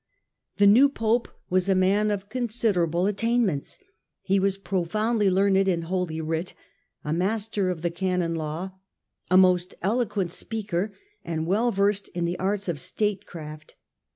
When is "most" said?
9.37-9.75